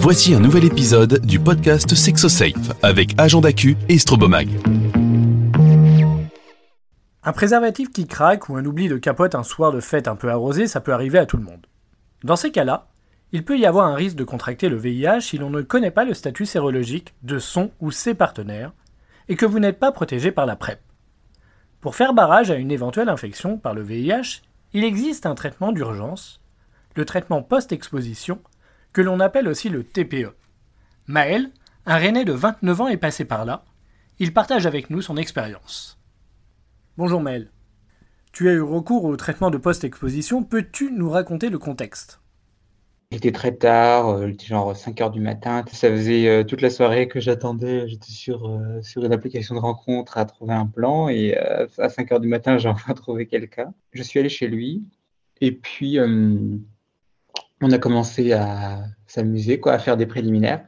[0.00, 4.48] Voici un nouvel épisode du podcast SexoSafe avec Agent d'Acu et Strobomag.
[7.24, 10.30] Un préservatif qui craque ou un oubli de capote un soir de fête un peu
[10.30, 11.66] arrosé, ça peut arriver à tout le monde.
[12.22, 12.86] Dans ces cas-là,
[13.32, 16.04] il peut y avoir un risque de contracter le VIH si l'on ne connaît pas
[16.04, 18.72] le statut sérologique de son ou ses partenaires
[19.28, 20.80] et que vous n'êtes pas protégé par la PrEP.
[21.80, 24.42] Pour faire barrage à une éventuelle infection par le VIH,
[24.74, 26.40] il existe un traitement d'urgence,
[26.94, 28.38] le traitement post-exposition,
[28.92, 30.34] que l'on appelle aussi le TPE.
[31.06, 31.50] Maël,
[31.86, 33.64] un Rennais de 29 ans, est passé par là.
[34.18, 35.98] Il partage avec nous son expérience.
[36.96, 37.50] Bonjour Maël.
[38.32, 40.42] Tu as eu recours au traitement de post-exposition.
[40.42, 42.20] Peux-tu nous raconter le contexte?
[43.10, 45.64] Il était très tard, euh, il était genre 5 heures du matin.
[45.72, 47.88] Ça faisait euh, toute la soirée que j'attendais.
[47.88, 52.12] J'étais sur, euh, sur une application de rencontre à trouver un plan et à 5
[52.12, 53.72] heures du matin, j'ai enfin trouvé quelqu'un.
[53.92, 54.84] Je suis allé chez lui
[55.40, 55.98] et puis
[57.60, 60.64] on a commencé à s'amuser, quoi, à faire des préliminaires.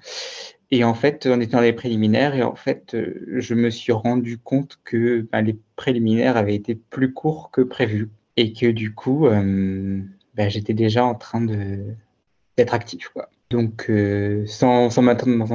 [0.71, 4.39] Et en fait, on était dans les préliminaires et en fait, je me suis rendu
[4.39, 9.27] compte que ben, les préliminaires avaient été plus courts que prévu et que du coup,
[9.29, 13.31] ben, j'étais déjà en train d'être actif, quoi.
[13.51, 15.13] Donc, euh, sans, sans m'en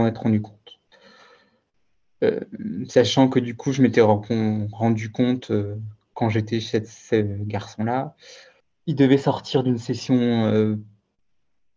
[0.07, 0.79] être rendu compte.
[2.23, 2.41] Euh,
[2.87, 5.75] sachant que du coup, je m'étais rendu compte euh,
[6.13, 8.15] quand j'étais chez ce garçon-là,
[8.85, 10.77] il devait sortir d'une session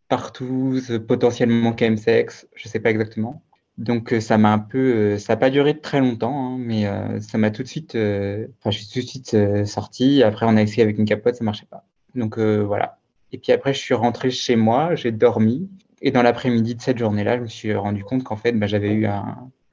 [0.08, 3.42] partout, potentiellement sexe je sais pas exactement.
[3.78, 6.86] Donc ça m'a un peu, ça n'a pas duré très longtemps, hein, mais
[7.20, 10.22] ça m'a tout de suite, enfin je suis tout de suite sorti.
[10.22, 11.84] Après on a essayé avec une capote, ça marchait pas.
[12.14, 12.98] Donc voilà,
[13.32, 15.68] et puis après, je suis rentré chez moi, j'ai dormi.
[16.00, 18.92] Et dans l'après-midi de cette journée-là, je me suis rendu compte qu'en fait, bah, j'avais
[18.92, 19.06] eu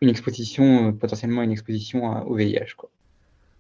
[0.02, 2.76] une exposition, euh, potentiellement une exposition au VIH.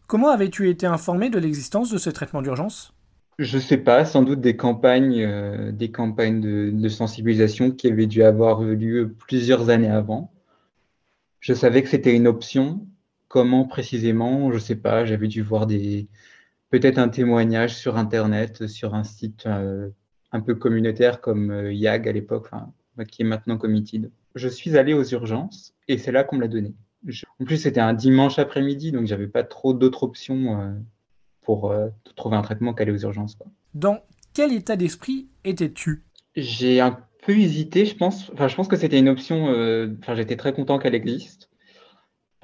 [0.07, 2.93] Comment avais-tu été informé de l'existence de ce traitement d'urgence?
[3.37, 8.23] Je sais pas, sans doute des campagnes, euh, des campagnes de, sensibilisation qui avaient dû
[8.23, 10.31] avoir lieu plusieurs années avant.
[11.41, 12.87] Je savais que c'était une option.
[13.27, 15.03] Comment précisément Je sais pas.
[15.05, 16.07] J'avais dû voir des,
[16.69, 19.89] peut-être un témoignage sur Internet, sur un site euh,
[20.31, 22.49] un peu communautaire comme euh, YAG à l'époque,
[23.09, 24.11] qui est maintenant Committed.
[24.35, 26.73] Je suis allé aux urgences et c'est là qu'on me l'a donné.
[27.39, 30.73] En plus, c'était un dimanche après-midi, donc j'avais pas trop d'autres options
[31.49, 33.37] euh, pour trouver un traitement qu'aller aux urgences.
[33.73, 33.99] Dans
[34.33, 36.03] quel état d'esprit étais-tu?
[36.35, 38.29] J'ai un peu hésité, je pense.
[38.33, 39.45] Enfin, je pense que c'était une option.
[40.01, 41.49] Enfin, j'étais très content qu'elle existe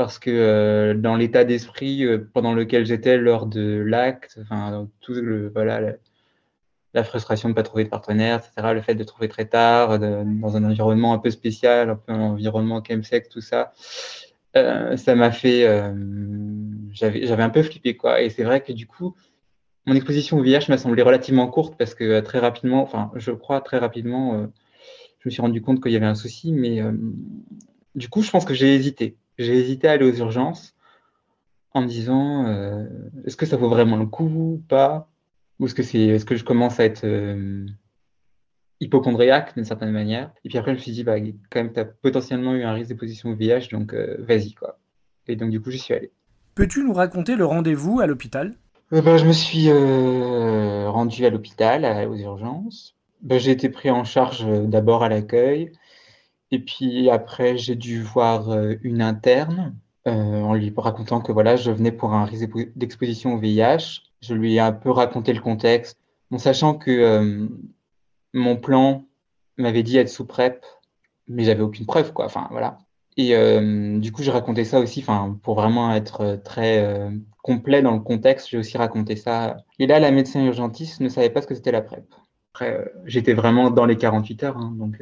[0.02, 5.14] parce que euh, dans l'état d'esprit euh, pendant lequel j'étais lors de l'acte, enfin, tout
[5.14, 5.96] le, voilà,
[6.96, 10.00] la, frustration de ne pas trouver de partenaire, etc., le fait de trouver très tard,
[10.00, 13.74] dans un environnement un peu spécial, un peu un environnement chemsex, tout ça,
[14.58, 15.66] euh, ça m'a fait.
[16.94, 18.22] J'avais un peu flippé, quoi.
[18.22, 19.16] Et c'est vrai que du coup,
[19.86, 23.62] mon exposition au VIH m'a semblé relativement courte parce que très rapidement, enfin, je crois
[23.62, 24.48] très rapidement,
[25.20, 26.82] je me suis rendu compte qu'il y avait un souci, mais
[27.96, 30.76] du coup, je pense que j'ai hésité j'ai hésité à aller aux urgences
[31.74, 32.86] en me disant euh,
[33.26, 35.10] est-ce que ça vaut vraiment le coup ou pas?
[35.60, 37.66] Ou est-ce que, c'est, est-ce que je commence à être euh,
[38.80, 40.34] hypochondriaque d'une certaine manière?
[40.44, 42.74] Et puis après, je me suis dit bah, quand même, tu as potentiellement eu un
[42.74, 44.54] risque d'exposition au VIH, donc euh, vas-y.
[44.54, 44.80] quoi.
[45.28, 46.12] Et donc, du coup, j'y suis allé.
[46.56, 48.54] Peux-tu nous raconter le rendez-vous à l'hôpital?
[48.92, 49.72] Bah, Je me suis
[50.88, 52.96] rendu à l'hôpital, aux urgences.
[53.22, 55.72] Bah, j'ai été pris en charge d'abord à l'accueil.
[56.52, 59.76] Et puis après, j'ai dû voir euh, une interne
[60.08, 64.04] euh, en lui racontant que voilà, je venais pour un risque d'exposition au VIH.
[64.22, 65.98] Je lui ai un peu raconté le contexte,
[66.30, 67.48] en sachant que euh,
[68.34, 69.06] mon plan
[69.58, 70.66] m'avait dit être sous PrEP,
[71.28, 72.26] mais j'avais aucune preuve, quoi.
[72.26, 72.78] Enfin, voilà.
[73.18, 73.36] Et
[74.00, 75.06] du coup, j'ai raconté ça aussi,
[75.44, 77.10] pour vraiment être très
[77.44, 79.58] complet dans le contexte, j'ai aussi raconté ça.
[79.80, 82.06] Et là, la médecin urgentiste ne savait pas ce que c'était la PrEP.
[82.54, 84.98] Après, j'étais vraiment dans les 48 heures, hein, donc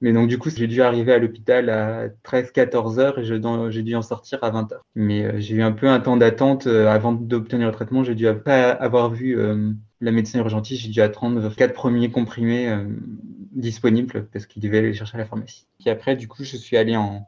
[0.00, 3.94] mais donc, du coup, j'ai dû arriver à l'hôpital à 13-14 heures et j'ai dû
[3.96, 4.84] en sortir à 20 heures.
[4.94, 8.04] Mais euh, j'ai eu un peu un temps d'attente euh, avant d'obtenir le traitement.
[8.04, 10.82] J'ai dû pas avoir vu euh, la médecin urgentiste.
[10.82, 12.72] J'ai dû attendre quatre premiers comprimés
[13.52, 15.66] disponibles parce qu'il devait aller chercher à la pharmacie.
[15.84, 17.26] Et après, du coup, je suis allé en,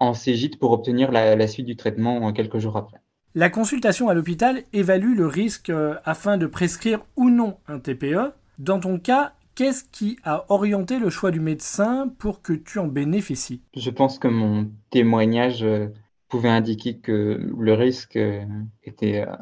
[0.00, 2.98] en Cégite pour obtenir la, la suite du traitement quelques jours après.
[3.34, 5.72] La consultation à l'hôpital évalue le risque
[6.04, 8.32] afin de prescrire ou non un TPE.
[8.58, 12.88] Dans ton cas, Qu'est-ce qui a orienté le choix du médecin pour que tu en
[12.88, 13.62] bénéficies?
[13.76, 15.86] Je pense que mon témoignage euh,
[16.28, 18.44] pouvait indiquer que le risque euh,
[18.82, 19.32] était euh,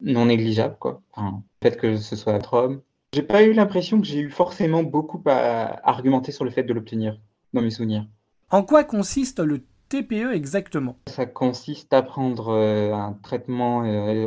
[0.00, 0.76] non négligeable.
[0.80, 1.02] Quoi.
[1.12, 2.80] Enfin, le fait que ce soit trop homme.
[3.12, 6.72] J'ai pas eu l'impression que j'ai eu forcément beaucoup à argumenter sur le fait de
[6.72, 7.20] l'obtenir
[7.52, 8.06] dans mes souvenirs.
[8.48, 9.60] En quoi consiste le
[9.94, 13.82] TPE exactement Ça consiste à prendre un traitement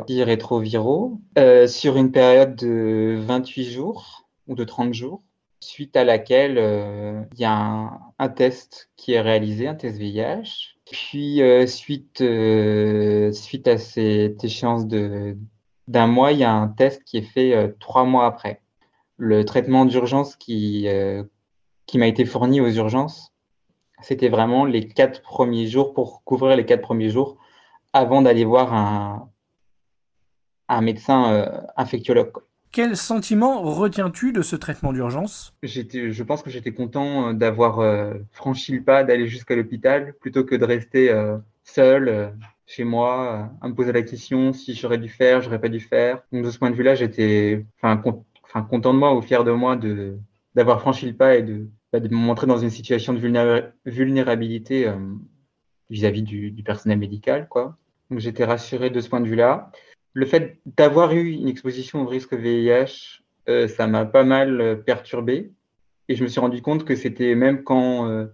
[0.08, 1.20] rétroviraux
[1.68, 5.24] sur une période de 28 jours ou de 30 jours.
[5.60, 10.78] suite à laquelle euh, il y a un, test qui est réalisé, un test VIH.
[10.90, 17.04] Puis, euh, suite, euh, suite à cette échéance d'un mois, il y a un test
[17.04, 18.62] qui est fait trois mois après.
[19.18, 20.88] Le traitement d'urgence qui,
[21.88, 23.34] qui m'a été fourni aux urgences,
[24.02, 27.38] c'était vraiment les quatre premiers jours pour couvrir les quatre premiers jours
[27.94, 29.30] avant d'aller voir un,
[30.68, 32.34] un médecin infectiologue.
[32.72, 35.54] Quel sentiment retiens-tu de ce traitement d'urgence?
[35.64, 40.44] Je pense que j'étais content euh, d'avoir euh, franchi le pas, d'aller jusqu'à l'hôpital, plutôt
[40.44, 42.34] que de rester euh, seul
[42.66, 46.22] chez moi, à me poser la question si j'aurais dû faire, j'aurais pas dû faire.
[46.32, 47.98] Donc de ce point de vue-là, j'étais enfin,
[48.70, 50.18] content de moi ou fier de moi de
[50.54, 51.68] d'avoir franchi le pas et de,
[52.00, 53.20] de me montrer dans une situation de
[53.86, 54.92] vulnérabilité
[55.90, 57.48] vis-à-vis du, personnel médical.
[57.50, 57.78] Quoi.
[58.10, 59.72] Donc j'étais rassuré de ce point de vue-là
[60.18, 64.76] le fait d'avoir eu une exposition au risque VIH, euh, ça m'a pas mal euh,
[64.76, 65.52] perturbé.
[66.10, 68.26] Et je me suis rendu compte que c'était même quand euh,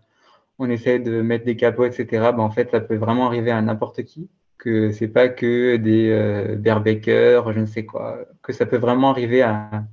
[0.60, 3.62] on essaie de mettre des capots, etc., ben, en fait, ça peut vraiment arriver à
[3.62, 4.30] n'importe qui.
[4.58, 8.18] Que c'est pas que des euh, je ne sais quoi.
[8.42, 9.84] Que ça peut vraiment arriver à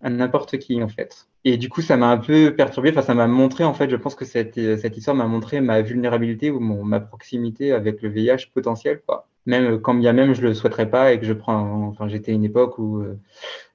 [0.00, 1.26] n'importe qui, en fait.
[1.44, 2.90] Et du coup, ça m'a un peu perturbé.
[2.90, 5.82] Enfin, ça m'a montré, en fait, je pense que cette, cette histoire m'a montré ma
[5.82, 10.42] vulnérabilité ou mon, ma proximité avec le VIH potentiel, quoi même quand bien même je
[10.42, 13.18] le souhaiterais pas et que je prends, enfin j'étais à une époque où euh,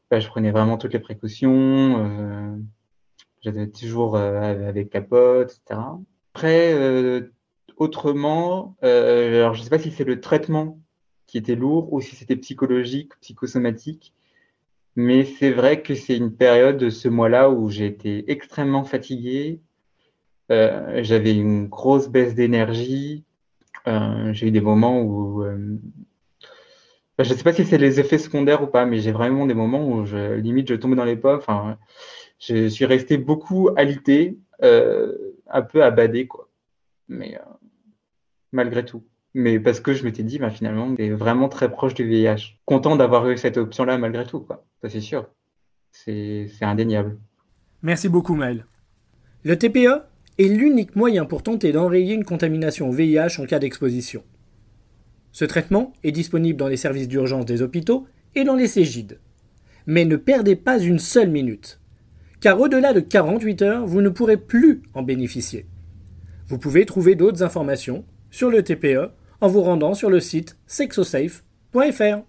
[0.10, 2.56] bah, je prenais vraiment toutes les précautions, euh,
[3.42, 5.82] j'étais toujours euh, avec capote, etc.
[6.34, 7.34] Après, euh,
[7.78, 10.80] autrement, euh, alors je sais pas si c'est le traitement
[11.26, 14.14] qui était lourd ou si c'était psychologique, psychosomatique,
[14.98, 19.62] mais c'est vrai que c'est une période de ce mois-là où j'ai été extrêmement fatigué,
[20.50, 23.24] j'avais une grosse baisse d'énergie,
[23.88, 25.78] euh, j'ai eu des moments où euh,
[27.20, 29.54] je ne sais pas si c'est les effets secondaires ou pas, mais j'ai vraiment des
[29.54, 31.38] moments où je, limite je tombais dans les pommes.
[31.38, 31.78] Enfin,
[32.40, 35.16] je suis resté beaucoup alité, euh,
[35.48, 36.50] un peu abadé, quoi.
[37.08, 37.40] Mais
[38.52, 39.04] malgré tout.
[39.34, 42.58] Mais parce que je m'étais dit, bah, finalement, est vraiment très proche du VIH.
[42.66, 44.66] Content d'avoir eu cette option-là malgré tout, quoi.
[44.82, 45.30] Ça, c'est sûr.
[45.92, 47.18] C'est indéniable.
[47.82, 48.66] Merci beaucoup, Maël.
[49.44, 50.04] Le TPE
[50.38, 54.24] est l'unique moyen pour tenter d'enrayer une contamination au VIH en cas d'exposition.
[55.32, 59.20] Ce traitement est disponible dans les services d'urgence des hôpitaux et dans les Cégides.
[59.86, 61.80] Mais ne perdez pas une seule minute,
[62.40, 65.66] car au-delà de 48 heures, vous ne pourrez plus en bénéficier.
[66.48, 72.24] Vous pouvez trouver d'autres informations sur le TPE en vous rendant sur le site sexosafe.fr.